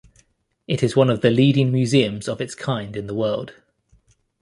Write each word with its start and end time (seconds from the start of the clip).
It 0.67 0.81
is 0.81 0.95
one 0.95 1.11
of 1.11 1.21
the 1.21 1.29
leading 1.29 1.71
museums 1.71 2.27
of 2.27 2.41
its 2.41 2.55
kind 2.55 2.95
in 2.95 3.05
the 3.05 3.13
world. 3.13 3.53